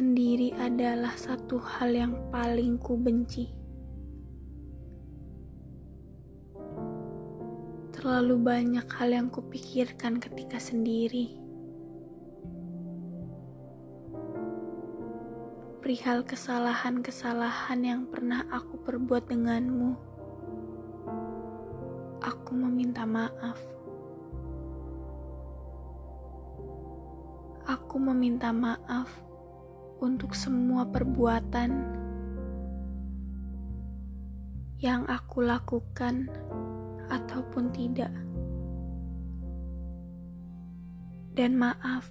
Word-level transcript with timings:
Sendiri 0.00 0.48
adalah 0.56 1.12
satu 1.12 1.60
hal 1.60 1.92
yang 1.92 2.32
paling 2.32 2.80
ku 2.80 2.96
benci. 2.96 3.52
Terlalu 7.92 8.40
banyak 8.40 8.88
hal 8.96 9.12
yang 9.12 9.28
kupikirkan 9.28 10.16
ketika 10.16 10.56
sendiri. 10.56 11.36
Perihal 15.84 16.24
kesalahan-kesalahan 16.24 17.84
yang 17.84 18.08
pernah 18.08 18.48
aku 18.48 18.80
perbuat 18.80 19.28
denganmu. 19.28 20.00
Aku 22.24 22.52
meminta 22.56 23.04
maaf. 23.04 23.60
Aku 27.68 28.00
meminta 28.00 28.48
maaf 28.48 29.28
untuk 30.00 30.32
semua 30.32 30.88
perbuatan 30.88 32.00
yang 34.80 35.04
aku 35.04 35.44
lakukan 35.44 36.32
ataupun 37.12 37.68
tidak. 37.68 38.08
Dan 41.36 41.60
maaf 41.60 42.08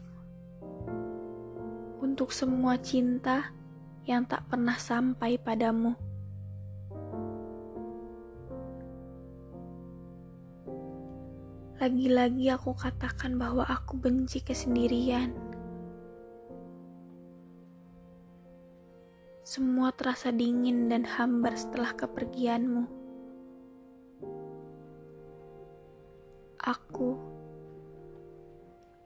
untuk 2.00 2.30
semua 2.30 2.78
cinta 2.78 3.50
yang 4.06 4.26
tak 4.30 4.46
pernah 4.46 4.78
sampai 4.78 5.42
padamu. 5.42 5.98
Lagi-lagi 11.80 12.52
aku 12.52 12.76
katakan 12.76 13.40
bahwa 13.40 13.64
aku 13.64 13.96
benci 13.96 14.44
kesendirian. 14.44 15.49
Semua 19.50 19.90
terasa 19.90 20.30
dingin 20.30 20.94
dan 20.94 21.02
hambar 21.10 21.58
setelah 21.58 21.98
kepergianmu. 21.98 22.86
Aku, 26.62 27.18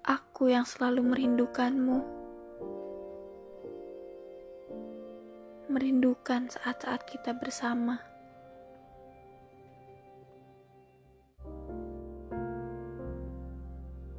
aku 0.04 0.44
yang 0.52 0.68
selalu 0.68 1.16
merindukanmu, 1.16 1.98
merindukan 5.72 6.52
saat-saat 6.52 7.08
kita 7.08 7.32
bersama. 7.40 8.04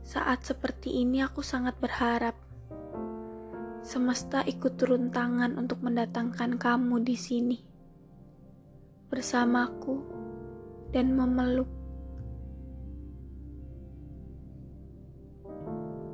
Saat 0.01 0.49
seperti 0.49 1.05
ini, 1.05 1.21
aku 1.21 1.45
sangat 1.45 1.77
berharap 1.77 2.44
semesta 3.85 4.41
ikut 4.49 4.81
turun 4.81 5.13
tangan 5.13 5.61
untuk 5.61 5.85
mendatangkan 5.85 6.57
kamu 6.57 7.05
di 7.05 7.17
sini 7.21 7.59
bersamaku 9.13 10.01
dan 10.89 11.13
memeluk 11.13 11.69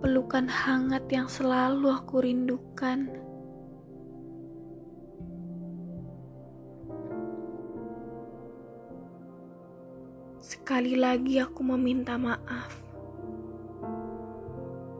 pelukan 0.02 0.50
hangat 0.50 1.06
yang 1.14 1.30
selalu 1.30 1.94
aku 1.94 2.26
rindukan. 2.26 3.06
Sekali 10.42 10.98
lagi 10.98 11.38
aku 11.38 11.62
meminta 11.62 12.18
maaf. 12.18 12.74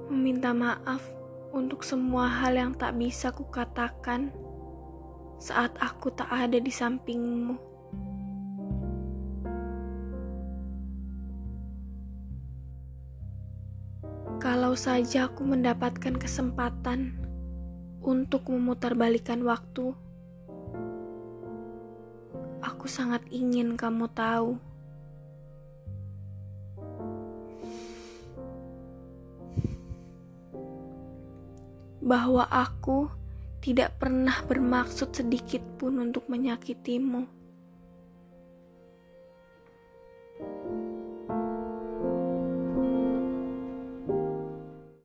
Meminta 0.06 0.54
maaf 0.54 1.19
untuk 1.50 1.82
semua 1.82 2.30
hal 2.30 2.54
yang 2.54 2.72
tak 2.74 2.94
bisa 2.94 3.34
kukatakan 3.34 4.30
saat 5.42 5.74
aku 5.82 6.14
tak 6.14 6.30
ada 6.30 6.58
di 6.60 6.70
sampingmu. 6.70 7.56
Kalau 14.40 14.72
saja 14.72 15.28
aku 15.28 15.44
mendapatkan 15.44 16.16
kesempatan 16.16 17.12
untuk 18.00 18.48
memutarbalikkan 18.48 19.44
waktu, 19.44 19.92
aku 22.64 22.86
sangat 22.88 23.20
ingin 23.28 23.76
kamu 23.76 24.08
tahu. 24.16 24.69
Bahwa 32.00 32.48
aku 32.48 33.12
tidak 33.60 34.00
pernah 34.00 34.40
bermaksud 34.48 35.12
sedikit 35.12 35.60
pun 35.76 36.00
untuk 36.00 36.26
menyakitimu. 36.32 37.39